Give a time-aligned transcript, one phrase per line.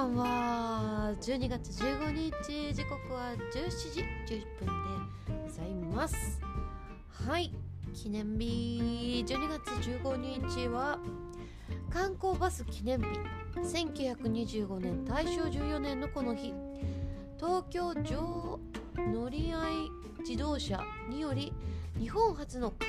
[0.00, 4.00] ばんは12月15日時刻は17時
[4.34, 4.66] 11分
[5.26, 6.40] でございます。
[7.26, 7.52] はい
[7.92, 10.98] 記念日12月15日は
[11.90, 13.06] 観光バス記念日。
[13.56, 16.54] 1925年大正14年のこの日。
[17.38, 18.58] 東京上
[18.96, 21.52] 乗り合い自動車により
[21.98, 22.86] 日本初の定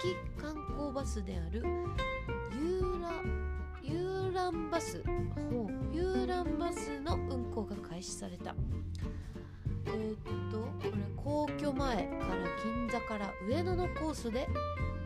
[0.00, 1.62] 期観光バスである
[2.54, 3.45] ユーラ
[4.36, 5.02] 遊覧バス。
[5.94, 8.54] 遊覧バスの運行が開始された。
[9.86, 10.16] えー、っ
[10.52, 14.46] とこれ皇居前から銀座から上野のコースで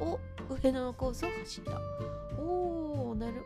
[0.01, 1.81] を上野のコースを走った。
[2.43, 3.45] おおなる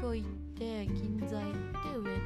[0.00, 1.58] 皇居行って銀座行って
[1.96, 2.16] 上野。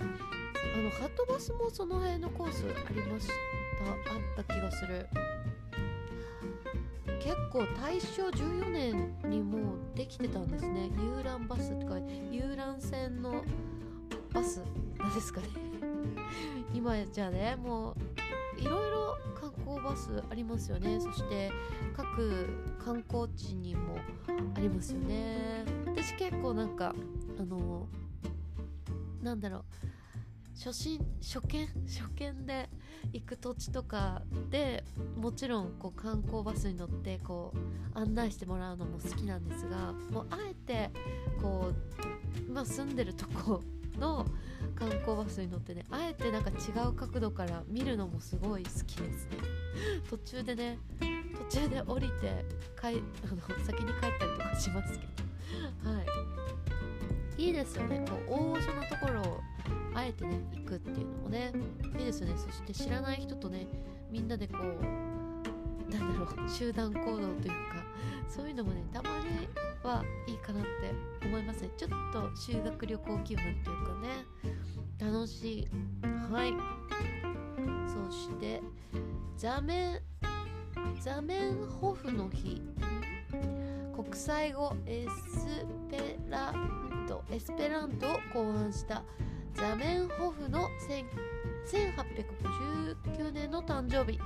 [0.00, 3.32] あのハトバスもその辺のコースありました
[3.92, 5.06] あった気がする。
[7.20, 10.90] 結構大正14年にもうできてたんですね。
[10.96, 11.98] 遊覧バスとか
[12.30, 13.44] 遊覧船の
[14.32, 14.62] バス
[14.98, 15.48] なんですかね。
[16.72, 17.94] 今じゃねも
[18.56, 20.98] ういろいろ観光バスありますよね。
[20.98, 21.52] そして
[21.94, 22.48] 各
[22.82, 23.98] 観光地にも
[24.54, 25.64] ありますよね。
[25.86, 26.94] 私結構なんか
[27.38, 27.86] あの
[29.22, 29.89] なんだろう。
[30.62, 32.68] 初心初見初見で
[33.14, 34.84] 行く土地とかで
[35.16, 37.54] もちろんこう観光バスに乗ってこ
[37.94, 40.90] う案内してもらうのも好きなんですがもうあえて
[41.40, 41.72] こ
[42.50, 43.62] う、ま、住んでるとこ
[43.98, 44.26] の
[44.76, 46.54] 観光バスに乗ってねあえてなんか違
[46.86, 49.38] う角度から見るのもすごい好きですね。
[50.10, 50.78] 途中でね
[51.50, 52.44] 途中で降りて
[52.76, 55.06] かいあの先に帰ったりとかしますけ
[55.84, 55.90] ど。
[55.90, 56.06] はい。
[57.38, 58.04] いいですよね。
[58.06, 59.40] こう大御所のところを
[59.94, 61.52] あえてね行くっていうのもね
[61.98, 62.34] いいですよね。
[62.36, 63.66] そして知らない人とね
[64.10, 67.54] みんなでこうなんだろう集団行動というか
[68.28, 69.48] そういうのもねたまに
[69.82, 70.68] はいいかなって
[71.26, 71.70] 思いますね。
[71.76, 74.24] ちょっと修学旅行気分というかね
[74.98, 75.68] 楽しい。
[76.32, 76.54] はい。
[77.88, 78.62] そして
[79.36, 80.00] ザメン
[81.00, 82.62] ザメンホフの日。
[83.92, 89.02] 国際語エスペラントエスペラントを考案した
[89.54, 90.68] ザメンホフの
[91.68, 94.18] 1859年の誕生日。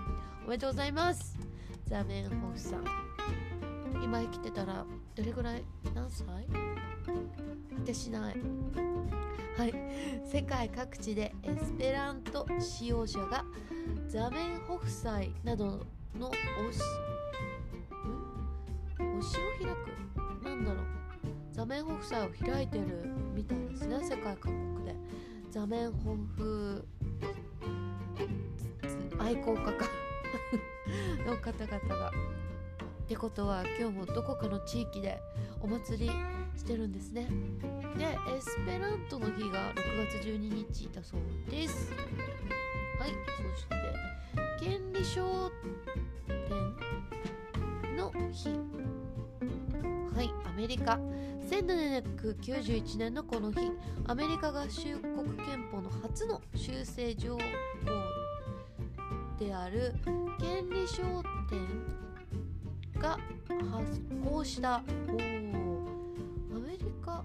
[0.46, 1.36] おめでとうございます。
[1.86, 2.84] ザメンホフさん。
[4.02, 5.64] 今生きてたらどれぐらい
[5.94, 6.26] 何歳？
[6.26, 8.36] 果てしない。
[9.56, 9.74] はい。
[10.26, 13.44] 世界各地でエスペラント使用者が
[14.08, 15.86] ザメンホフ祭など
[16.18, 16.80] の推し
[18.98, 20.44] 推しを開く？
[20.44, 20.84] なんだろう。
[21.54, 22.84] ザメンホフ祭を開いてる
[23.32, 24.96] みたいですね世界各国で。
[25.52, 26.84] 座面ホフ
[29.20, 29.86] 愛好家か。
[31.24, 32.10] の方々が。
[32.10, 32.12] っ
[33.06, 35.20] てことは今日もどこかの地域で
[35.60, 36.10] お祭り
[36.56, 37.28] してるんですね。
[37.96, 41.92] でエスペラントの日が6月12日だそうです。
[42.98, 43.10] はい
[43.54, 43.66] そし
[44.58, 45.52] て権利商
[46.26, 48.73] 店の日。
[50.14, 50.98] はいアメリカ。
[51.50, 53.58] 1791年のこの日
[54.06, 57.42] アメリカ合衆国憲法の初の修正条項
[59.38, 59.92] である
[60.40, 61.02] 権利商
[61.50, 61.60] 店
[63.00, 63.18] が
[63.70, 65.12] 発行したお
[66.56, 67.24] アメリカ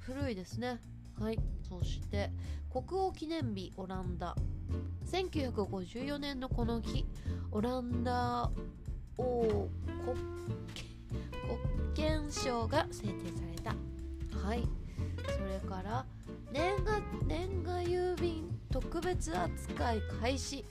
[0.00, 0.80] 古いですね。
[1.18, 2.30] はいそして
[2.72, 4.34] 国王記念日オランダ。
[5.06, 7.06] 1954年のこの日
[7.52, 8.50] オランダ
[9.16, 9.68] 王
[10.04, 10.40] 国
[12.00, 13.74] 憲章が制定された。
[14.38, 14.66] はい。
[15.22, 16.06] それから
[16.50, 20.64] 年賀年賀郵便特別扱い開始。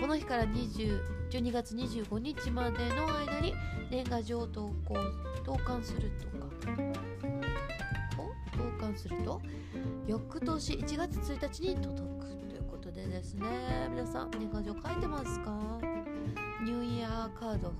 [0.00, 3.54] この日から20 12月25日までの間に
[3.92, 4.96] 年賀状を投稿
[5.44, 6.46] 投函するとか。
[8.52, 9.40] 投函すると
[10.08, 13.46] 翌年1月1日に届くということでですね。
[13.90, 15.78] 皆さん年賀状書いてますか？
[16.64, 17.72] ニューイヤーカード。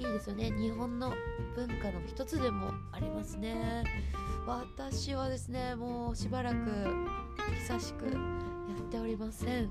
[0.00, 0.50] いいですよね。
[0.52, 1.12] 日本の
[1.54, 3.84] 文化の一つでもありますね。
[4.46, 6.56] 私はですねもうしばらく
[7.68, 9.64] 久しくやっておりません。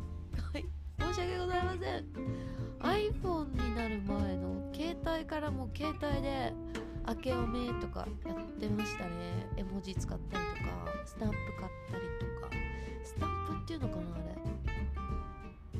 [0.53, 0.65] はい。
[0.99, 2.05] 申し訳ございません。
[2.79, 6.53] iPhone になる前の携帯からも携帯で
[7.07, 9.47] 明けおめとかやってましたね。
[9.57, 10.69] 絵文字使ったりとか
[11.05, 12.53] スタンプ買ったりとか。
[13.03, 14.17] スタンプっていうのかなあ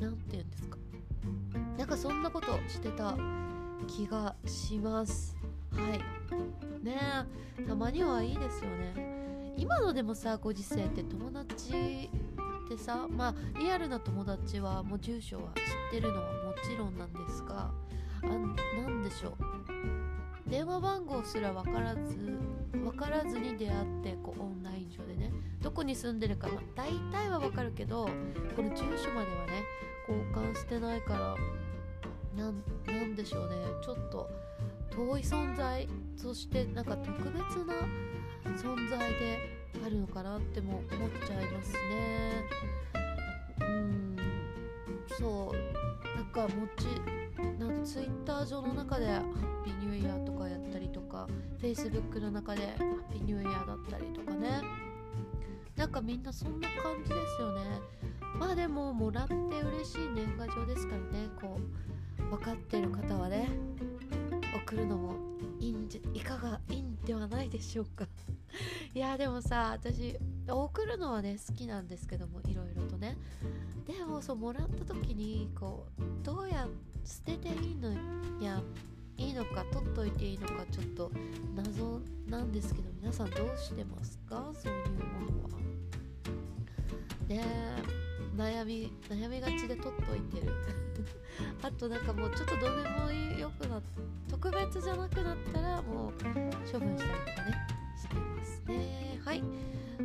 [0.00, 0.76] なんて言うんですか。
[1.78, 3.16] なんかそんなことしてた
[3.86, 5.36] 気がします。
[5.72, 6.84] はい。
[6.84, 6.98] ね
[7.58, 7.62] え。
[7.64, 9.54] たまにはいいですよね。
[9.56, 12.08] 今のでもさご時世って友達
[12.66, 17.70] ってさまあリアルな友達はもう住所は知ってるのはもちろんなんですが
[18.22, 18.36] あな
[18.88, 19.30] んでしょ
[20.46, 20.50] う。
[20.50, 22.38] 電話番号すら分からず
[22.72, 25.30] 分からずに出会ってこうオンライン上でね。
[25.60, 28.08] どこに住んでるかな大体はわかるけど
[28.56, 29.62] この住所まではね
[30.08, 31.36] 交換してないから
[32.36, 33.56] なんなんでしょうね。
[33.82, 34.28] ちょっと
[34.90, 37.34] 遠い存在そしてなんか特別
[37.64, 37.74] な
[38.56, 39.38] 存在で
[39.84, 42.44] あるのかなっても思っちゃいますね。
[43.60, 44.16] うん。
[45.18, 46.16] そう。
[46.16, 46.86] なんかもち
[47.58, 51.26] なんかツイッター上の中でハッピーニューイヤーとかやったりとか
[51.58, 54.62] フェイスブックの中でハッピーニューイヤーだったりとかね。
[55.76, 57.62] なんかみんなそんな感じですよね。
[58.38, 61.99] まあでももらって嬉しい年賀状ですからねこう。
[62.30, 63.48] 分かってる方はね
[64.64, 65.14] 送るのも
[65.58, 68.06] いいんじゃいかがいいんではないでしょうか。
[68.94, 70.16] いやでもさ私
[70.48, 73.16] 送るのはね好きなんですけどもいろいろとね。
[73.86, 76.68] でもそうもらった時にこうどうや
[77.04, 77.92] 捨てていいの
[78.40, 78.62] や
[79.16, 81.10] いいのか取っといていいのかちょっと
[81.54, 84.52] 謎なんですけど皆さんどうしてますか？
[84.54, 85.58] そういうものは。
[87.28, 87.99] ねえ。
[88.36, 90.52] 悩み悩みがちで取っといてる。
[91.62, 93.82] あとなんかもうちょっとどうでもよくなっ
[94.28, 96.12] 特別じゃなくなったらもう
[96.70, 97.66] 処分したりとかね
[97.96, 99.20] してますね。
[99.24, 99.42] はい。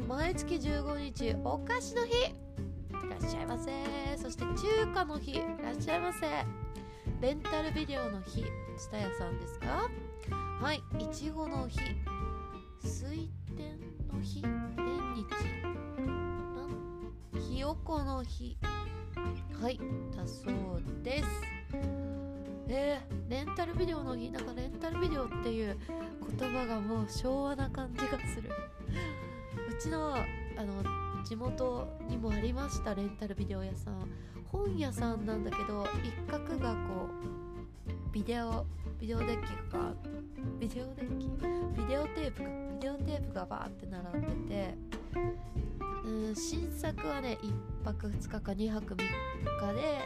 [0.08, 2.12] 毎月15日お菓子の日。
[2.14, 3.72] いらっしゃいませ。
[4.18, 5.32] そして中華の日。
[5.38, 6.28] いらっしゃいませ。
[7.22, 8.44] レンタルビデオの日。
[8.78, 9.90] 蔦屋さんですか？
[10.62, 10.82] はい。
[11.00, 11.80] いちごの日。
[12.82, 13.80] 水天
[14.12, 14.44] の日。
[14.44, 15.85] 縁日。
[17.66, 18.56] ひよこの日。
[19.60, 19.80] はい
[20.16, 21.26] だそうです。
[22.68, 24.30] えー、レンタルビデオの日？
[24.30, 25.76] なんかレンタルビデオっていう
[26.38, 28.52] 言葉がもう昭和な感じがする。
[29.68, 30.20] うちのあ
[30.64, 34.12] の地元にもありましたレンタルビデオ屋さん。
[34.52, 38.64] 本屋さんなんだけど一角がこうビデオ
[39.00, 39.92] ビデオデッキが
[40.60, 41.30] ビデオデッキ？
[41.82, 42.50] ビデオテープか。
[42.76, 44.76] ビデオテープがバーって並んでて
[46.06, 50.00] うん新作はね1泊2日か2泊3日で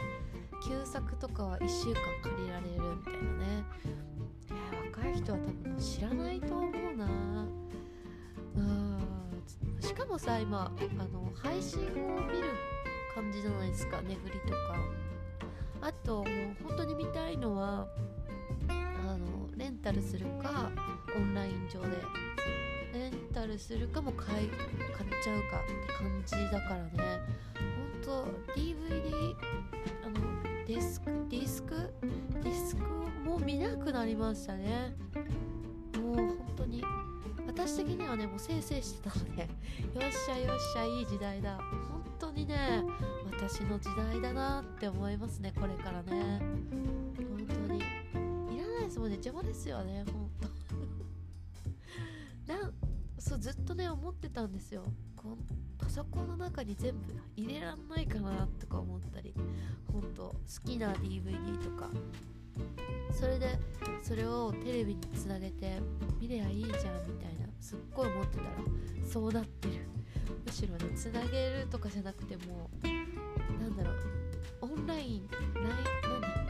[0.66, 3.64] 旧作とかは1週間借りられるみたいなね。
[4.48, 4.56] いや
[4.96, 7.06] 若い人は多分知らないと思うな。
[8.56, 8.98] うん
[9.80, 12.50] しかもさ今あの配信を見る
[13.14, 14.76] 感じじゃないですかねぐりとか。
[15.82, 16.24] あともう
[16.68, 17.88] 本当に見たいのは
[18.68, 20.70] あのレンタルするか
[21.16, 21.96] オンライン上で。
[22.92, 27.20] レンタルするかも買い買っちゃうかって感じだからね。
[27.94, 28.26] ほんと
[28.56, 29.34] DVD
[30.04, 31.74] あのデスクディスク？
[32.42, 32.88] ディスクを
[33.24, 34.94] もう見なくなりましたね。
[35.96, 36.84] もう本当に。
[37.46, 39.42] 私的にはねもうせいせいしてたので。
[39.94, 41.58] よっしゃよっしゃいい時代だ。
[41.58, 42.82] 本当にね
[43.30, 46.40] 私の時代だなって思いますねこれからね。
[47.16, 47.78] 本当に。
[47.78, 50.04] いらないですもんね邪魔ですよね
[53.40, 54.84] ずっとね思ってたんですよ。
[55.16, 55.36] こ
[55.78, 59.34] パソコンの中に全部入れらんないかなとか思ったり
[59.90, 61.88] 本当好きな DVD とか。
[63.12, 63.58] それで
[64.02, 65.80] それをテレビにつなげて
[66.20, 66.80] 見ればいいじゃんみ
[67.18, 68.50] たいなすっごい思ってたら
[69.10, 69.74] そうなってる。
[70.44, 72.70] むしろねつなげるとかじゃなくても
[73.58, 73.96] なんだろう
[74.62, 75.70] オンラインライ何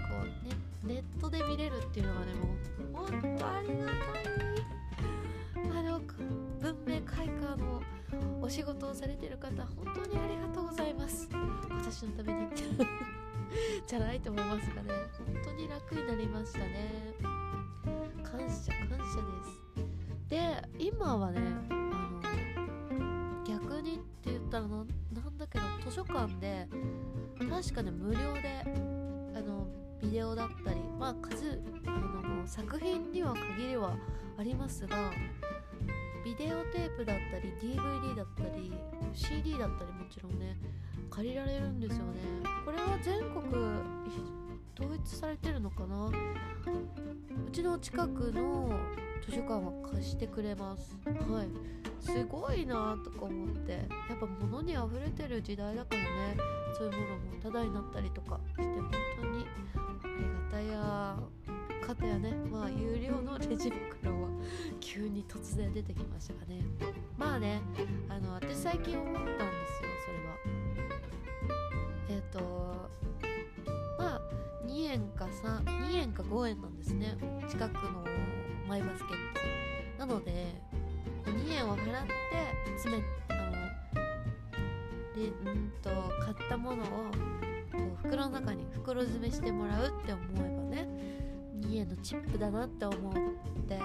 [0.08, 0.54] こうね
[0.84, 3.96] ネットで見れるっていうのがねもう本当ありがたい。
[5.78, 6.00] あの
[8.50, 11.28] 仕事をされてる方本当にありがとうございます。
[11.70, 12.48] 私のために。
[13.86, 14.92] じゃないと思いますがね。
[15.18, 17.14] 本当に楽になりましたね。
[18.24, 20.28] 感謝感謝です。
[20.28, 21.40] で今はね
[21.70, 26.68] あの逆にって言ったらななんだけど図書館で
[27.48, 28.64] 確かね無料で
[29.36, 29.66] あの
[30.00, 33.96] ビデオだったりまあ数あのもう作品には限りは
[34.38, 35.12] ありますが
[36.30, 38.72] ビデオテープだったり DVD だったり
[39.12, 40.56] CD だったりもちろんね
[41.10, 42.12] 借りられるんですよね。
[42.64, 43.48] これは全国
[44.78, 46.06] 統一されてるのかな？
[46.06, 46.12] う
[47.50, 48.78] ちの近くの
[49.26, 50.96] 図書館は貸してくれます。
[51.04, 51.48] はい。
[52.00, 53.72] すごいなとか思って。
[53.72, 53.78] や
[54.14, 56.06] っぱ物に溢れてる時代だからね。
[56.78, 59.44] そういうものもタダになったりとかして本当に
[59.74, 61.18] ありがたいや
[62.00, 62.32] かたやね。
[62.50, 64.28] まあ有料のレジ袋は
[64.80, 66.62] 急に突然出てきましたがね。
[67.18, 67.60] まあね
[68.08, 69.44] あの私最近思ったんですよ
[70.06, 70.60] それは。
[72.08, 72.90] えっ、ー、と
[73.98, 74.20] まあ
[74.66, 77.16] 2円か3 2円か5円なんですね。
[77.48, 78.04] 近くの
[78.66, 79.08] マイバスケッ
[79.98, 79.98] ト。
[79.98, 80.54] なので
[81.26, 82.12] 2円を払って
[82.78, 83.52] 詰めあの
[85.14, 85.90] でうんと
[86.24, 86.86] 買ったものを
[88.02, 90.59] 袋の中に袋詰めしてもらうって思えば
[91.80, 93.12] ね2円のチップだなって思っ
[93.66, 93.80] ては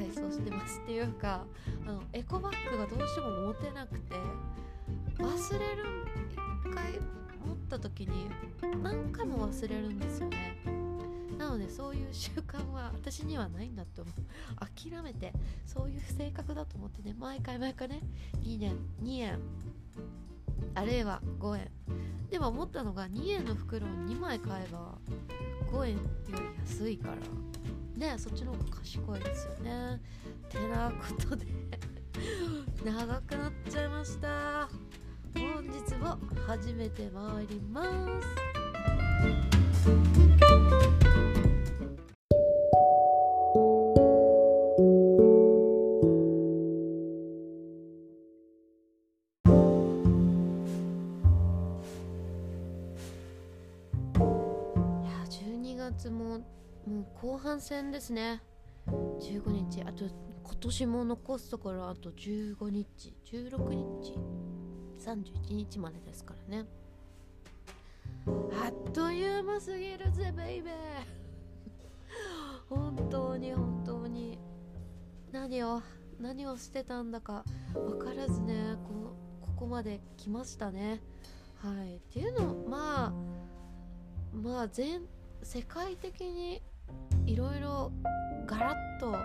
[0.00, 0.80] いそうしてます。
[0.82, 1.44] っていうか
[1.86, 4.14] あのエコバッグがどうしても持てなくて
[5.18, 5.84] 忘れる
[6.64, 6.92] 一回
[7.46, 8.30] 持った時に
[8.82, 10.56] 何回も忘れるんですよね。
[11.38, 14.14] なのでそういう習慣は私にはないんだと思う。
[14.90, 15.32] 諦めて
[15.66, 18.00] そういう性格だと思ってね毎回毎回ね
[18.42, 19.38] 2年2円
[20.74, 21.70] あるいは5円。
[22.30, 24.98] でも思ったのが2円の袋を2枚買えば
[25.70, 27.16] 5円より安いから。
[27.96, 30.00] ねそっちの方が賢いですよね。
[30.48, 30.96] てなこ
[31.28, 31.46] とで。
[32.84, 34.68] 長くなっちゃいました。
[35.34, 37.82] 本日も始めてまいりま
[38.20, 38.28] す。
[57.64, 58.42] 戦ですね。
[58.86, 59.80] 15日。
[59.84, 63.14] あと今年も残すところあと15日。
[63.24, 64.18] 16日。
[65.00, 66.66] 31日までですからね。
[68.26, 70.74] あっという間すぎるぜベイベー。
[72.68, 74.38] 本当に本当に。
[75.32, 75.80] 何を
[76.20, 81.00] 何をしてたんだか分からずねこここまで来ましたね。
[81.62, 81.96] はい。
[81.96, 83.12] っていうのまあ
[84.36, 85.00] まあ全
[85.42, 86.60] 世界的に
[87.26, 87.92] いろいろ
[88.46, 89.16] ガラッと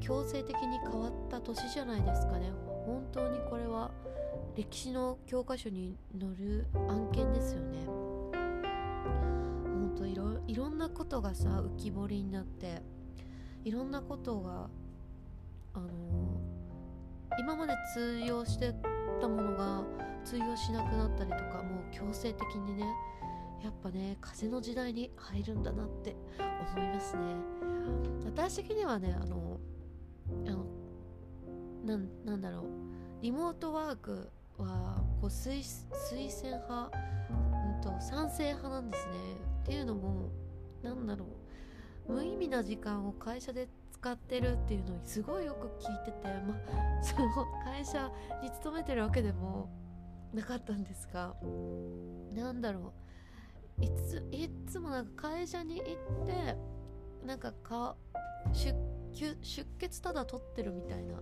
[0.00, 2.50] 強制的に変わった年じゃないですかね。
[2.86, 3.90] 本当にこれは
[4.56, 7.84] 歴史の教科書に載る案件ですよね。
[7.86, 8.32] 本
[9.96, 12.82] 当いろいろんなことがさ浮き彫りになって
[13.64, 14.68] いろんなことが
[15.74, 15.88] あの
[17.38, 18.74] 今まで通用して
[19.20, 19.82] たものが
[20.24, 22.84] 通用しなくなったりとかもう強制的にね
[23.64, 26.14] やっぱね風の時代に入るんだなって
[26.76, 27.22] 思いますね。
[28.26, 29.58] 私的にはねあの
[30.46, 30.66] あの
[31.82, 32.64] ななんだろう。
[33.22, 34.28] リモートワーク
[34.58, 35.62] はこう推
[36.10, 36.90] 推薦派、
[37.30, 39.12] うんと、賛成派なんですね。
[39.62, 40.28] っていうのも
[40.82, 41.24] なんだろ
[42.06, 42.12] う。
[42.12, 46.54] 無意味な時間を会社で使ってるっていうのにすごいよく聞いててま
[47.00, 47.28] あ その
[47.64, 49.70] 会社に勤めてるわけでも
[50.34, 51.34] なかったんですが
[52.34, 53.03] なんだろう。
[53.80, 56.56] いついつもなんか会社に行って
[57.26, 57.96] なんかか
[58.52, 58.74] 出
[59.42, 61.20] 出血ただ取ってるみたいな。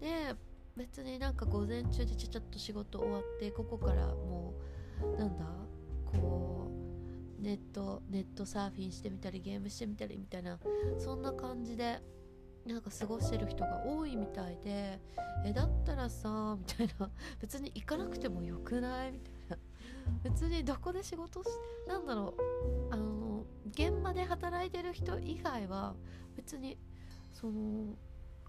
[0.00, 0.34] で
[0.76, 4.54] 別になんか午前中でちゃちゃっと仕事終わってここからも
[5.02, 5.44] うなんだ
[6.06, 6.70] こ
[7.38, 10.58] うネットネットサーフィンしてみたりゲームしてみたりみたいな
[10.98, 12.00] そんな感じで
[12.64, 15.00] なんか過ごしてる人が多いみたいで
[15.44, 17.10] えだったらさみたいな。
[17.40, 19.12] 別に行かなくてもよくない？
[19.12, 19.39] みたいな。
[20.22, 21.48] 別にどこで仕事し
[21.86, 22.34] なんだろ
[22.90, 25.94] うあの現場で働いてる人以外は
[26.36, 26.78] 別に
[27.32, 27.94] その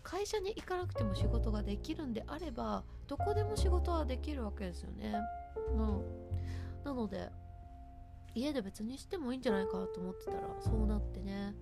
[0.03, 5.11] 会社に行かなくても仕事ができるんであればどこでも仕事はできるわけですよね。
[5.75, 5.99] な
[6.83, 7.29] なので
[8.33, 11.53] 家で別にしてもいいんじゃないかなと思ってたらそうなってね。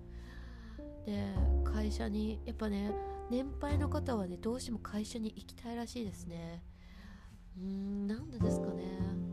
[1.04, 2.92] で会社にやっぱね
[3.30, 6.62] 年配の方はねどうしても会社に行きたいらしいですね。
[7.58, 9.29] うーんなんでですかね。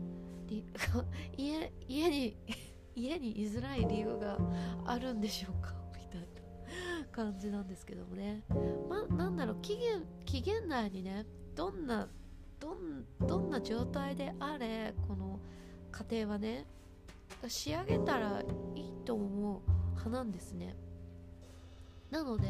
[1.36, 2.36] 家家に
[2.94, 4.38] 家に居づらい理由が
[4.84, 5.74] あるんでしょうか？
[5.94, 8.44] みたいな感じなんですけどもね。
[8.88, 11.24] まなんだろう期限期限内にね
[11.54, 12.08] どんな
[12.58, 15.38] どんどんな状態であれこの
[15.92, 16.66] 家庭はね
[17.46, 18.42] 仕上げたら
[18.74, 20.74] いいと思う派なんですね。
[22.10, 22.48] なので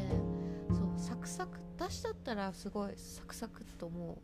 [0.70, 4.18] そうサクサク私だったらすごいサクサクっと思う。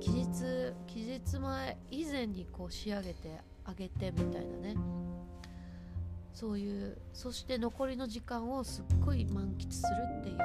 [0.00, 4.76] 期日期日前以前にこう仕上げてあげてみたいなね。
[6.32, 10.38] そういうそして残りの時間をすっごい満喫するっていう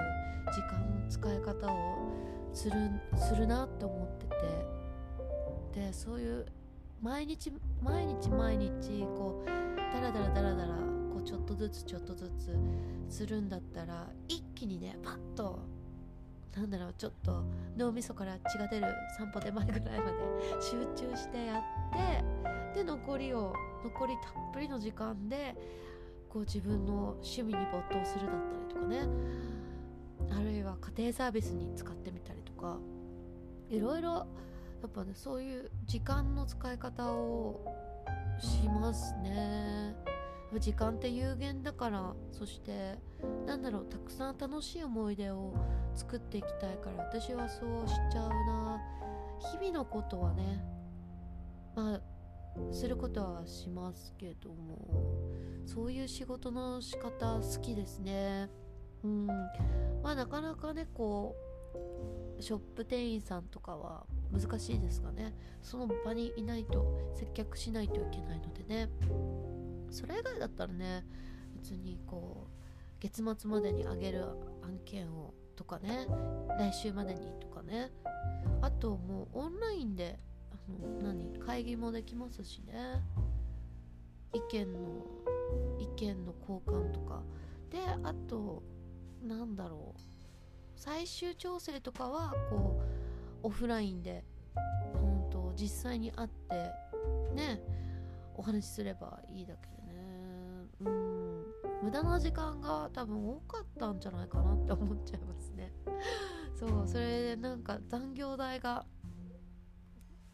[0.53, 2.13] 時間の使い方を
[2.53, 2.75] する
[3.17, 4.79] するなって思ってて。
[5.73, 6.45] でそういう
[7.01, 7.51] 毎日
[7.81, 9.47] 毎日毎日こう
[9.93, 10.75] ダラダラダラダラ
[11.13, 12.55] こうちょっとずつちょっとずつ
[13.07, 15.59] するんだったら一気にねパッと
[16.59, 17.41] なんだろうちょっと
[17.77, 18.87] 脳みそから血が出る
[19.17, 20.17] 3歩手前ぐらいまで
[20.59, 25.55] 集中してやってで残りを残りたっぷりの時間で
[26.27, 28.35] こう自分の趣味に没頭するだっ
[28.67, 29.07] たりとかね。
[30.31, 32.77] あるいは家庭サービスに使ってみたりとか。
[33.69, 37.75] いろいろやっぱねそういう時間の使い方を
[38.39, 39.95] しますね。
[40.57, 42.97] 時間って有限だからそして
[43.45, 45.53] なんだろうたくさん楽しい思い出を
[45.93, 48.81] 作っていきたいから私はそうしちゃうな。
[49.51, 50.61] 日々のことはね
[51.75, 52.01] まあ
[52.73, 54.89] することはしますけども
[55.65, 58.49] そういう仕事の仕方好きですね。
[59.03, 59.27] うん。
[60.03, 61.35] まあなかなかねこ
[62.37, 65.33] うショップ店員さんとかは難しいですかね。
[65.61, 68.89] その場にいないと接客しないといけないのでね。
[69.91, 71.05] それ以外だったらね
[71.55, 72.51] 別にこう
[72.99, 74.25] 月末までにあげる
[74.61, 76.07] 案件をとかね
[76.57, 77.91] 来週までにとかね。
[78.61, 80.19] あともうオンラインで
[80.51, 82.73] あの何会議もできますしね。
[84.33, 84.79] 意見の
[85.79, 87.21] 意見の交換とか。
[87.69, 88.63] であと
[89.23, 90.01] なんだろう。
[90.75, 92.81] 最終調整とかはこ
[93.43, 94.23] うオフラインで
[94.93, 96.55] 本当実際に会って
[97.35, 97.61] ね。
[98.39, 100.65] お話しすればいいだけでね。
[100.79, 101.43] うん。
[101.83, 105.73] 無駄な時間が多分多かったんじゃないかなって思っちゃいますね。
[106.55, 108.85] そうそれでなんか残業代が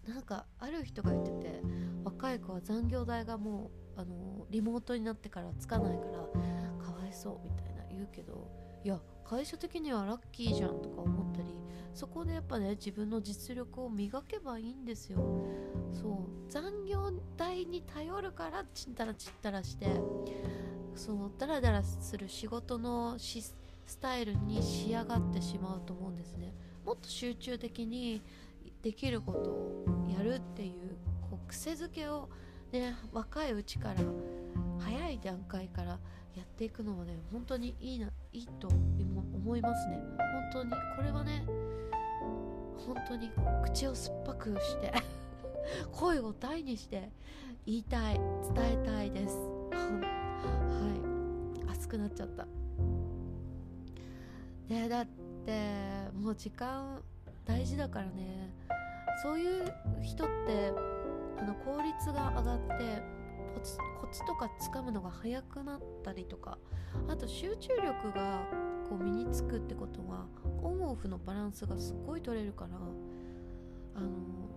[0.08, 1.62] なんかある人が言ってて
[2.04, 6.12] 若い子は残業代がもうあのリモートになってからつかないから
[6.86, 8.52] かわいそうみたいな言うけど
[8.84, 11.48] いや会社的にはラッキーじゃんとか思ったり
[11.94, 15.20] そこでやっぱね自分の実力を磨けばいいんですよ。
[15.94, 16.52] そう。
[16.52, 19.88] 残業代に頼るからちったらちったらして
[20.94, 23.54] そのダラダラする仕事のス
[24.00, 26.54] タイルに仕上がってしまうと思うんですね。
[26.86, 28.22] もっと集中的に
[28.82, 30.98] できることをやるっていう
[31.30, 32.30] こう癖づけを
[32.72, 34.02] ね若いうちから
[34.80, 36.00] 早い段階から
[36.36, 40.00] やっていくのはね本当にいいないいと思いますね。
[40.52, 41.46] 本当にこれはね
[42.86, 43.32] 本当に
[43.64, 44.94] 口を酸っぱくして
[45.92, 47.12] 声を大にして
[47.66, 48.20] 言いたい
[48.54, 49.38] 伝えたいです。
[49.72, 51.72] はい。
[51.72, 52.46] 熱くなっちゃった。
[54.68, 55.06] でだっ
[55.46, 57.02] てもう時間
[57.46, 58.54] 大事だからね。
[59.24, 60.74] そういう人って
[61.40, 63.15] あの効率が上がって
[63.56, 66.58] コツコツとかつかむのが早くなったりとか
[67.08, 68.48] あと集中力が
[68.90, 70.26] こう身につくってことは
[70.62, 72.78] オンオフのバランスがすっごい取れるから
[73.96, 74.10] あの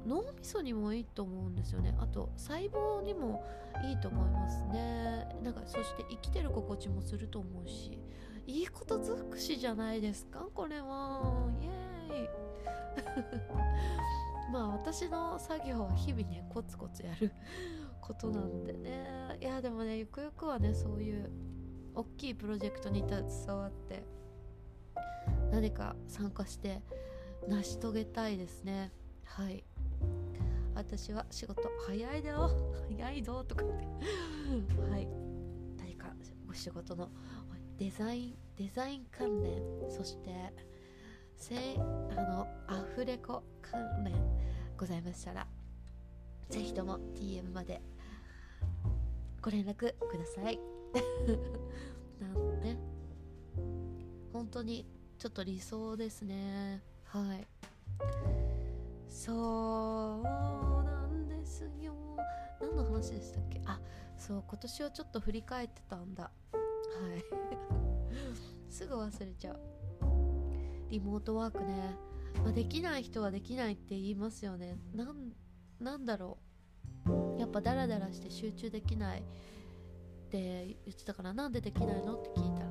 [0.06, 1.94] 脳みそにもいいと思うんですよね。
[2.00, 3.44] あと細胞にも
[3.84, 5.28] いいと思いますね。
[5.42, 7.98] なんかそして生きてる心地もすると思うし
[8.46, 10.46] いいこと尽くしじゃないですか？
[10.54, 11.50] これは。
[11.60, 12.28] イエーイ。
[14.52, 17.30] まあ私の作業は日々ねコツコツやる。
[18.00, 19.38] ことなんでね。
[19.40, 21.30] いやでもねゆくゆくはねそういう
[21.94, 24.04] 大きいプロジェクトに携わって
[25.50, 26.82] 何か参加して
[27.46, 28.92] 成し遂げたいですね。
[29.24, 29.64] はい。
[30.74, 32.50] 私は仕事早いだよ。
[32.88, 33.84] 早いぞとかって。
[34.90, 35.08] はい。
[35.76, 36.08] 何か
[36.48, 37.08] お仕事の
[37.78, 40.52] デザインデザイン関連そして
[41.36, 44.14] せあのアフレコ関連
[44.76, 45.46] ございましたら
[46.50, 47.80] ぜひとも DM まで
[49.48, 50.60] ご連絡ください。
[52.20, 52.78] なんね
[54.30, 56.82] 本当にちょっと理想ですね。
[57.04, 57.46] はい。
[59.08, 60.22] そう
[60.84, 61.94] なんですよ。
[62.60, 63.62] 何の話でしたっけ？
[63.64, 63.80] あ
[64.18, 66.24] そう今年をちょっと振り返ってたんだ。
[66.24, 66.30] は
[67.16, 67.24] い。
[68.68, 69.60] すぐ忘れちゃう。
[70.90, 71.96] リモートワークね、
[72.44, 74.76] まあ、できない人はできないって言いますよね。
[74.92, 75.32] なん
[75.80, 76.47] なんだろう。
[77.38, 79.22] やっぱダラダラして集中できないっ
[80.30, 82.14] て言ってたからなんでできないの？
[82.14, 82.66] って聞いたら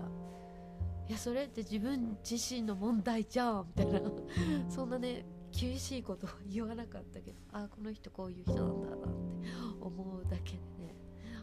[1.07, 4.11] いやそれって自分自身の問題じゃんみたいな。
[4.69, 9.07] そんなね厳しいこと言わなかったけどああこの人こういう人なんだなって
[9.79, 10.95] 思うだけでね。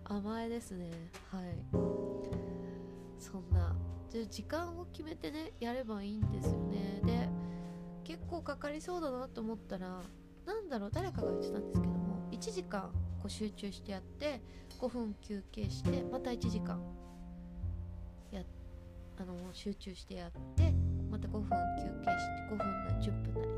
[0.04, 0.90] 甘えですね。
[1.30, 1.56] はい。
[3.18, 3.74] そんな。
[4.12, 7.00] で時間を決めてねやればいいんですよね。
[7.04, 7.28] で
[8.04, 10.02] 結構かかりそうだなと思ったら
[10.44, 10.90] なんだろう？
[10.92, 12.03] 誰かが言ってたんですけど。
[12.34, 14.40] 1時間こう集中してやって
[14.80, 16.80] 5分休憩してまた1時間
[18.32, 18.42] や
[19.18, 20.74] あの集中してやって
[21.10, 23.54] また5分休憩して5分なり10分なり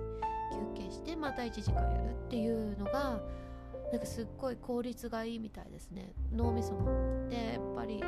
[0.77, 3.21] 休憩してまた1時間やるっていうのが
[3.91, 6.13] なんかすっごい効率がいいみたいですね。
[6.33, 7.29] 脳みそも。
[7.29, 8.01] でやっぱり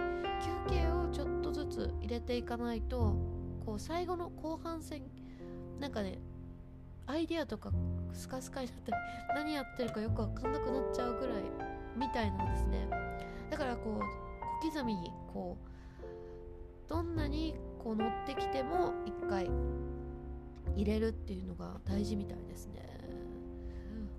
[0.68, 3.14] 休憩をちょっとずつ入れていかないと
[3.64, 5.02] こう最後の後半戦
[5.78, 6.18] なんかね
[7.08, 7.72] アイデアとか
[8.12, 8.96] スカスカになったり
[9.34, 11.42] 何やってるかよく分かんなくなっちゃうぐらい
[11.96, 12.86] みたいなんですね。
[13.50, 19.50] だからこう小刻みにこうどんなにこう乗ってきても一回
[20.76, 22.82] 入れるっていうのが大事みたいですね。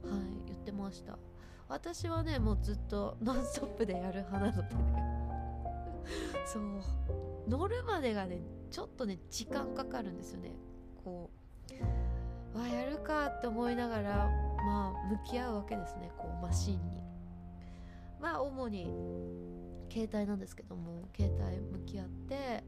[0.03, 1.19] はい言ってました。
[1.67, 5.03] 私はねもうずっとノンストップでやる派なのでね。
[6.47, 6.63] そう。
[7.47, 10.53] 乗るまでがねちょっとね時間かかるんですよね。
[11.03, 12.08] こう
[12.53, 16.99] わやるかって思いながらまあ向き合うわけですねこうマシンに。
[18.19, 18.91] まあ主に
[19.89, 22.63] 携帯なんですけども携帯向き合って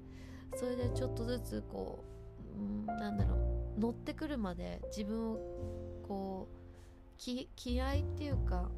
[0.56, 2.04] それでちょっとずつこ
[2.58, 3.36] う、うん、なんだろ
[3.78, 5.40] う乗ってくるまで自分を
[6.08, 6.56] こう
[7.18, 8.70] 気気合っていうか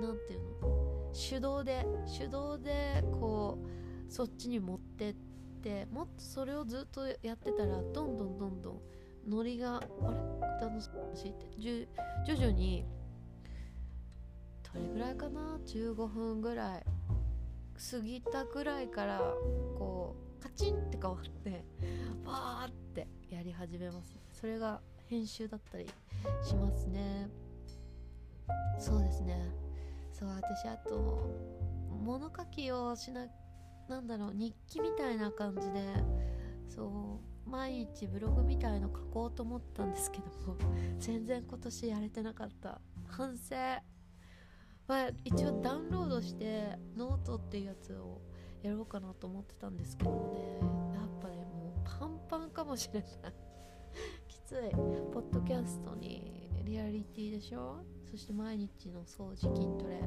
[0.00, 1.86] なんていうの手動で
[2.18, 3.58] 手動でこ
[4.08, 5.14] うそっちに持ってっ
[5.62, 8.80] てもっとそれをずっとやってたらどんどんどんどん
[9.28, 10.66] ノリがあれ？
[10.66, 10.88] 楽し
[11.26, 11.46] いって。
[12.26, 12.84] 徐々に
[14.72, 16.84] どれぐらいかな？15分ぐらい。
[17.90, 21.64] 過ぎたぐらいからこうカチンって変わって
[22.24, 24.16] バーってやり始めます。
[24.32, 25.86] それが編集だったり
[26.42, 27.28] しますね。
[28.78, 29.50] そうですね。
[30.12, 31.28] そう私あと
[32.04, 33.26] 物書きをしな
[33.88, 35.82] なんだろう日記みたいな感じで
[36.68, 40.56] そう毎日ブログみたいの書こうと思ったんですけども
[40.98, 42.80] 全然今年やれてなかった。
[43.06, 43.54] 反省。
[44.86, 48.20] まあ一応ダウンロードしてノートっていうやつを
[48.62, 50.58] やろうかなと思ってたんですけどもね。
[50.98, 53.10] やっぱねもうパンパンかもしれない。
[54.28, 54.70] きつい。
[55.12, 57.76] ポッドキャストにリアリティでしょ？
[58.10, 60.00] そして毎日の掃除筋トレ。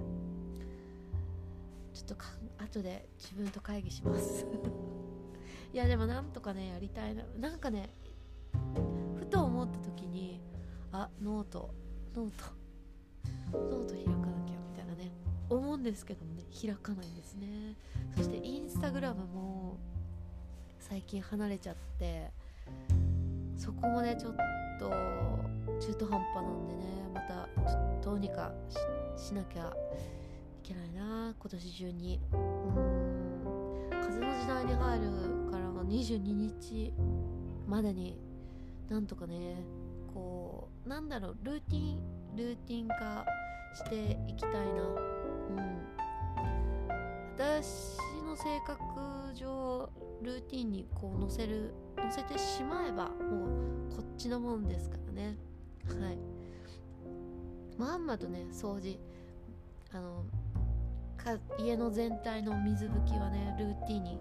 [1.94, 2.28] ちょっとか
[2.60, 4.46] 後で自分と会議します。
[5.74, 7.24] いやでもなんとかねやりたいな。
[7.40, 7.90] なんかね
[9.20, 10.42] ふと思った時に
[10.92, 11.70] あノート
[12.16, 12.46] ノート
[13.52, 15.12] ノート開かなきゃみたいなね
[15.50, 17.76] 思うんですけどもね開かないんですね。
[18.16, 19.78] そしてインスタグラムも
[20.80, 22.32] 最近離れちゃって
[23.56, 24.36] そこもねちょっ
[24.80, 24.90] と
[25.80, 27.48] 中途半端なんでねまた
[28.02, 28.52] どうにか
[29.16, 29.72] しなきゃ
[30.64, 32.20] いけないな今年中に。
[32.34, 33.08] うん。
[33.90, 35.37] 風の時代に入る
[35.88, 36.94] 22日
[37.68, 38.20] までに
[38.90, 39.64] なんとかね
[40.14, 43.26] こうなんだろうルーティンルーティン化
[43.74, 44.84] していきたいな。
[44.84, 45.88] うん。
[47.36, 48.80] 私の性格
[49.36, 49.90] 上
[50.22, 53.46] ルーティンにこう載せる載せてしまえばも
[53.92, 55.38] うこっちのもんですからね。
[55.88, 56.18] はい。
[57.78, 59.00] まんまとね掃除。
[59.92, 60.26] あの
[61.58, 64.20] 家の全体の水拭きはねルーティンに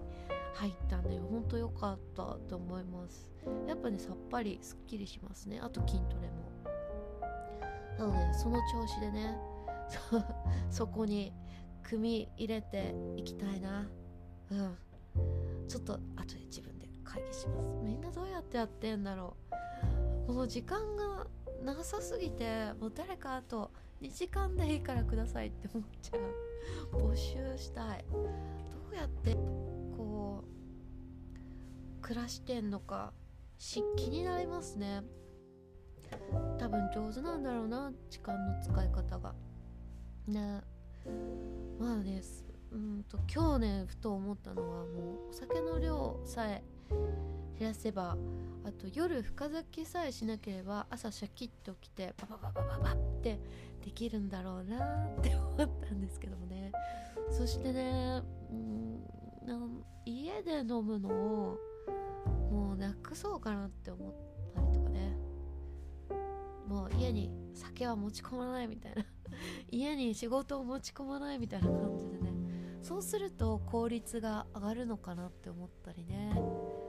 [0.57, 3.31] 入ったんでほんと良かったと思います。
[3.69, 5.61] やっぱねさっぱりすっきりしますね。
[5.63, 6.47] あと筋トレも。
[7.99, 9.39] なのでその調子でね
[10.71, 11.33] そこに
[11.83, 13.89] 組み入れていきたいな。
[14.51, 14.77] うん。
[15.69, 17.69] ちょっと後で自分で会議します。
[17.83, 19.37] みんなどうやってやってんだろ
[20.29, 20.33] う。
[20.33, 21.27] もう時間が
[21.63, 26.97] なさすぎてもう誰かあと2時間でいいからくださいって思っちゃう。
[26.97, 28.05] 募集したい。
[28.11, 28.19] ど
[28.93, 29.37] うやって
[32.07, 33.13] 暮らしてんのか
[33.59, 35.03] し気になりますね。
[36.57, 39.35] 多分上手なんだろうな時間の使い方が。
[40.29, 40.61] ね。
[41.81, 42.23] まあね
[42.71, 46.63] うんと今日ねふと思ったのはもうお酒の量さえ
[47.59, 48.17] 減らせば
[48.65, 53.41] あと夜深酒さえしなければ朝シャキッと起きてババババババって
[53.85, 54.79] できるんだろうな
[55.19, 56.71] って思ったんですけどもね。
[57.33, 61.59] そしてね、うん、家で飲むのを
[62.51, 64.15] もうなくそうかなって思っ
[64.55, 65.17] たりとかね。
[66.67, 69.05] もう家に酒は持ち込まないみたいな。
[69.71, 72.33] 家に仕事を持ち込まないみたいな感じでね。
[72.83, 76.33] そうすると効率が上がるのかなって思ったりね。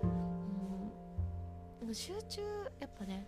[0.03, 1.79] うん。
[1.79, 2.41] でも集中
[2.79, 3.27] やっぱね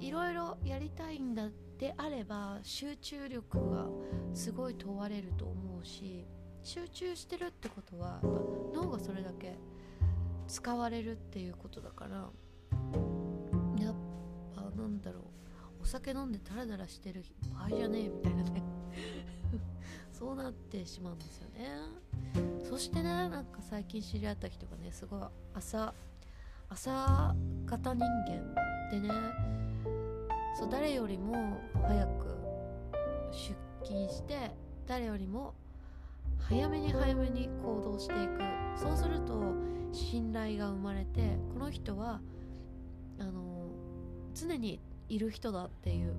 [0.00, 3.88] いろいろやりたいんだってあれば集中力が
[4.32, 6.26] すごい問われると思うし
[6.66, 8.28] 集中してるってことはやっぱ
[8.74, 9.54] 脳がそれだけ
[10.48, 12.16] 使われるっていうことだから
[13.80, 13.94] やっ
[14.52, 17.24] ぱなんだろうお酒飲んでダラダラしてる
[17.54, 18.62] 場合じゃねえみたいなね。
[20.10, 21.68] そうなってしまうんですよね。
[22.68, 25.20] そしてねなんか最近知り合った人がねすごい
[25.54, 25.94] 朝
[26.68, 29.08] 朝型人間でね
[30.58, 32.26] そう誰よりも早く
[33.30, 34.50] 出勤して
[34.84, 35.54] 誰よりも
[36.48, 38.40] 早めに早めに行動していく。
[38.76, 39.54] そうすると
[39.92, 42.20] 信頼が生まれてこの人は
[43.18, 43.68] あの
[44.34, 46.14] 常にいる人だっていう。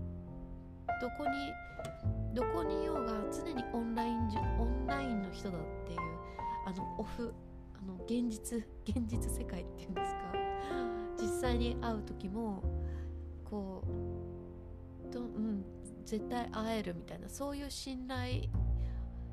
[0.99, 1.53] どこに
[2.33, 5.99] どこにいようが常にオンラインオンラインの人だっていう。
[6.65, 7.33] あのオフ
[7.81, 10.19] あの現実現実世界っていうんですか。
[11.21, 12.61] 実際に会う時も
[13.45, 13.83] こ
[15.09, 15.63] うど、うん、
[16.05, 18.43] 絶対会えるみたいなそういう信頼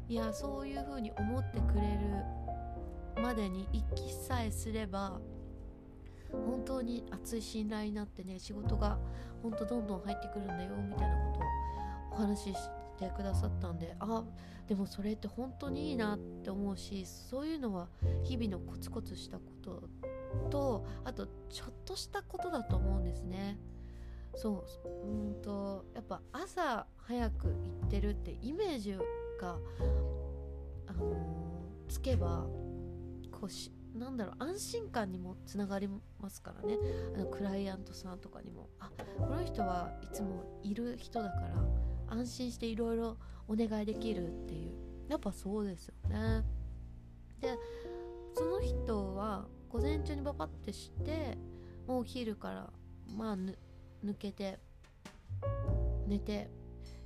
[0.08, 1.80] いやそういう風に思ってくれ
[3.16, 5.18] るまでに一気さえすれば
[6.30, 8.98] 本当に熱い信頼になってね仕事が
[9.42, 14.24] 本当どんどん入ってくるんだよみたいなことをお話ししてくださったんであ
[14.68, 17.88] でもそれって本当にいいなって思うしそういうのは
[18.24, 19.88] 日々のコツコツしたこと
[20.50, 23.58] とあとちょっとしたことだと思うんですね。
[24.36, 28.96] そううんとやっぱ朝早く行ってるってイメージ
[29.44, 29.58] が、
[30.86, 32.46] あのー、つけば
[33.30, 36.76] こうなんだろう安心感にもつながりますからね。
[37.14, 38.68] あのクライアントさんとかにも。
[38.80, 44.72] あこの人はいつもいる人だから安心していろいろお願いできるっていう。
[45.08, 46.42] やっぱそうですよね。
[47.40, 47.56] で
[48.32, 51.36] その人は午前中にバパってして
[51.86, 52.70] もうお昼から
[53.14, 54.58] まあ抜けて
[56.08, 56.50] 寝て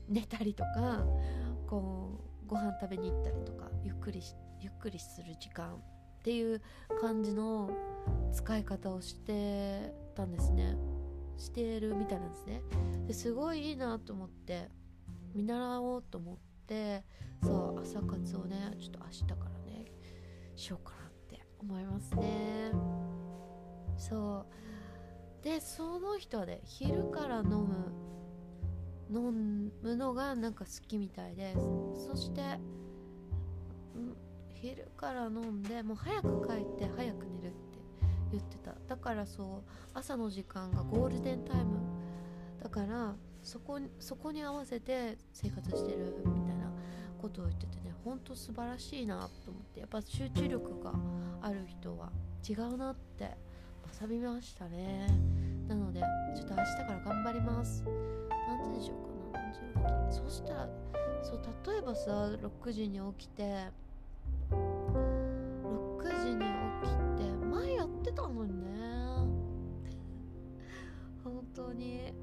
[0.08, 1.04] 寝たりとか
[1.66, 4.22] こうご飯食べに行ったりとかゆっくり
[4.60, 5.78] ゆっくりする時間っ
[6.24, 6.60] ていう
[7.00, 7.70] 感じの
[8.32, 10.76] 使い方をしてたんですね。
[11.36, 12.62] してるみたいなんですね。
[13.06, 14.68] ですごいいいなと思って
[15.34, 17.04] 見習おうと思って
[17.42, 19.84] そう朝活をねちょっと明日からね
[20.56, 22.72] しようかなって思いますね。
[23.96, 24.46] そ
[25.40, 25.44] う。
[25.44, 27.92] でその人はね昼から飲む
[29.10, 31.58] 飲むのがなんか好きみたいです
[32.06, 32.42] そして
[34.60, 37.78] 昼から飲んでもう早く帰って早く寝るって
[38.32, 38.74] 言ってた。
[38.88, 41.78] だからそう朝の時間がゴールデンタイム
[42.62, 46.72] だからそこそこに合わせて生活してるみたいな
[47.22, 50.92] ことを言っててねほんと素晴らしいなと思ってやっぱ集中力が
[51.40, 52.10] ある人は
[52.48, 53.36] 違うなって
[54.00, 55.06] 学びましたね。
[55.68, 56.00] なので
[56.34, 57.84] ちょっと明日から頑張ります。
[58.48, 60.68] 何時でしょうかな何時起きそしたら
[61.22, 62.30] そう例えばさ
[62.62, 63.66] 6時に起きて
[64.50, 68.68] 6時に起きて前やってたのにね。
[71.22, 72.14] 本当に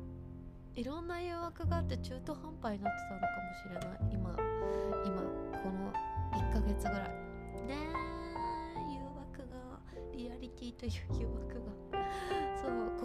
[0.74, 4.00] いろんな誘惑があって中途半端になってたのかもしれない。
[4.12, 4.36] 今
[5.06, 5.22] 今
[5.62, 5.94] この
[6.34, 7.10] 1ヶ月ぐらい。
[7.68, 7.76] ね
[8.90, 9.80] 誘惑が
[10.16, 11.85] リアリティという誘惑が。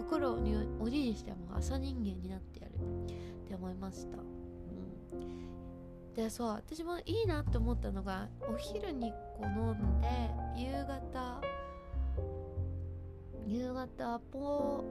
[0.01, 0.33] そう心を
[0.79, 2.77] 鬼にしても朝人間になってやるっ
[3.47, 4.17] て思いました。
[4.17, 4.21] う
[5.15, 6.13] ん。
[6.13, 10.07] でそう私もいいなって思ったのがお昼にこう飲んで
[10.55, 11.41] 夕方
[13.45, 14.83] 夕方ポ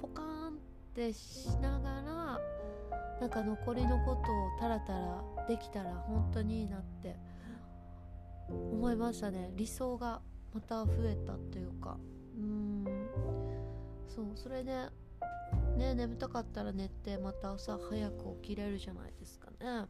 [0.00, 0.52] ポカーンっ
[0.94, 2.40] てしながら
[3.20, 4.24] なんか残りのことを
[4.60, 7.16] タラタラできたら本当にいいなって
[8.48, 9.52] 思いましたね。
[9.56, 10.20] 理想が
[10.54, 11.98] また増えたというか。
[12.36, 12.84] うん。
[14.08, 14.88] そうそれで
[15.76, 19.86] ね眠たかったら寝てまた朝早く起きれるじゃないですかね。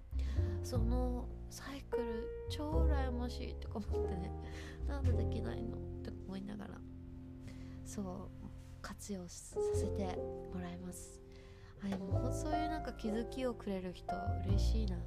[0.62, 4.30] そのサイクル超羨ましいとか思ってね。
[4.86, 6.80] なんでできないのって思いながら
[7.84, 8.48] そう
[8.80, 10.16] 活用させて
[10.52, 11.20] もらいます。
[11.80, 14.14] はいもうそういうなんか気づきをくれる人
[14.46, 14.98] 嬉しいな。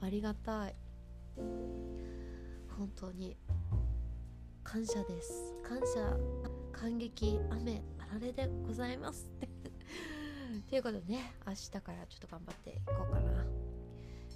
[0.00, 0.74] ありがたい。
[1.36, 3.36] 本当に。
[4.62, 5.54] 感謝です。
[5.62, 6.16] 感謝。
[6.72, 7.38] 感激。
[7.50, 7.82] 雨。
[8.14, 9.28] あれでございます
[10.68, 13.44] ということでね明日からちょっと頑張っていこうかな。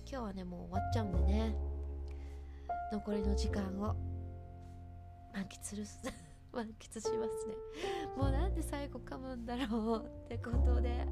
[0.07, 1.75] 今日はねもう終わっちゃうんでね。
[2.93, 3.97] 残りの時間を
[5.33, 5.85] 満喫する
[6.53, 7.55] 満喫しますね。
[8.17, 11.07] もうなんで最後噛むんだろうってことで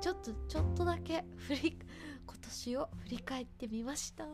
[0.00, 1.78] ちょっとちょっとだけ振り
[2.26, 4.24] 今年を振り返ってみました。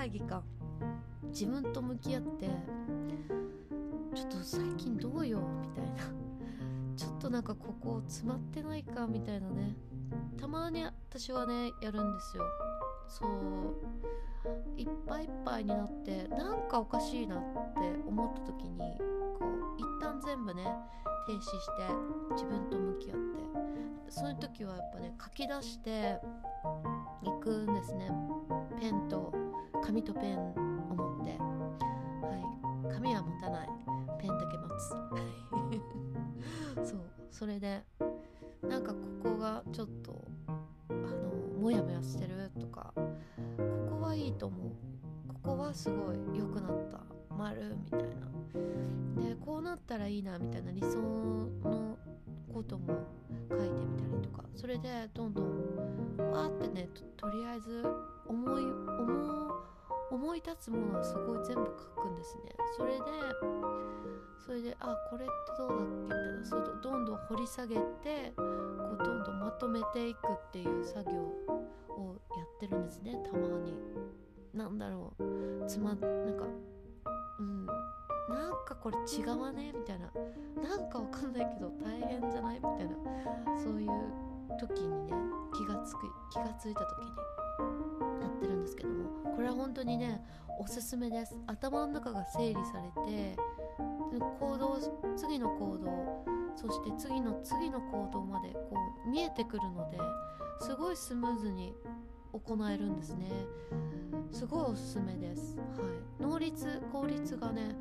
[0.00, 0.42] 会議か。
[1.24, 2.46] 自分と向き合って
[4.14, 5.42] ちょっと最近どうよ？
[5.60, 6.04] みたいな。
[6.96, 9.06] ちょっとなんかここ詰まってないか？
[9.06, 9.76] みたいなね。
[10.40, 12.44] たまに私はねやるんですよ。
[13.08, 13.28] そう。
[14.80, 17.40] いっぱいいっぱいになってなんかおかしいなっ
[17.74, 18.78] て思った時に
[19.38, 20.64] こう一旦全部ね
[21.26, 21.52] 停止して
[22.30, 23.40] 自分と向き合って。
[24.08, 26.18] そういう時はやっぱね書き出して
[27.22, 28.10] いくんですね。
[28.80, 29.34] ペンと
[29.82, 30.54] 紙とペンを
[30.96, 31.38] 持って。
[32.26, 32.32] は
[32.90, 32.94] い。
[32.94, 33.68] 紙は持たない。
[34.20, 34.68] ペンだけ持
[36.84, 36.90] つ。
[36.90, 37.00] そう。
[37.30, 37.82] それで
[38.62, 40.24] なんかここがちょっと
[40.88, 43.02] あのモヤモヤしてるとかこ
[43.98, 44.70] こはいいと思う。
[45.42, 47.09] ここはすごい良くなった。
[47.36, 48.08] 丸みたいな。
[49.22, 51.96] でこうなったらいいなみたいな理想の
[52.52, 52.94] ことも
[53.48, 54.44] 書いてみたりとか。
[54.54, 55.46] それでどんどん
[56.32, 57.86] わーってねとりあえず
[58.26, 59.50] 思い思
[60.10, 61.64] 思い立つものはすごい全部
[61.96, 62.54] 書くんですね。
[62.76, 63.00] それで
[64.44, 66.44] それであこれってどうだっけみたいな。
[66.44, 71.18] それどんどん掘り下げてこうどんどんまとめていくっていう作業
[71.94, 73.14] をやってるんですね。
[73.24, 73.74] たまに。
[74.52, 75.66] なんだろう。
[75.66, 75.98] つまなん
[76.36, 76.44] か
[77.38, 77.66] うん。
[77.66, 77.72] な
[78.48, 79.72] んかこれ違わね？
[79.74, 80.10] みたいな。
[80.62, 82.56] なんかわかんないけど大変じゃない？
[82.56, 82.94] みたいな。
[83.58, 83.90] そういう
[84.58, 85.12] 時にね
[85.54, 86.00] 気がつく
[86.32, 87.08] 気がついた時に
[88.22, 89.10] やってるんですけども。
[89.34, 90.22] これは本当にね
[90.58, 91.36] おすすめです。
[91.46, 93.36] 頭の中が整理されて
[94.38, 94.78] 行動
[95.16, 96.24] 次の行動
[96.56, 99.98] そして次の次の行動までこう見えてくるので
[100.60, 101.74] すごいスムーズに
[102.32, 103.30] 行えるんですね。
[104.30, 107.74] すごいおすすめです、はい、能率効率がね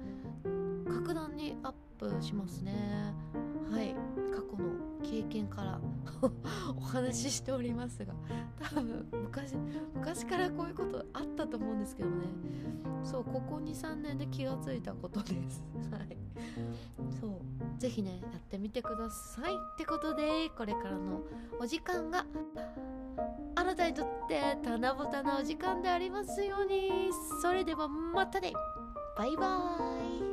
[0.88, 3.14] 格段にアップしますね。
[3.72, 3.96] はい。
[4.32, 5.80] 過去の経験から
[6.76, 8.14] お話ししておりますが
[8.60, 9.56] 多分昔
[9.94, 12.16] 昔からこういうことあったと思うんですけどね。
[13.04, 15.64] そうここ23年で気がついたことです。
[15.92, 16.18] はい。
[17.20, 17.32] そう。
[17.78, 19.54] ぜひねやってみてください。
[19.54, 21.22] ってことでこれからの
[21.60, 22.26] お時間が
[23.56, 27.10] あなたにとって七夕なお時間でありますように。
[27.42, 28.54] それではまたね。
[29.18, 30.29] バイバーイ。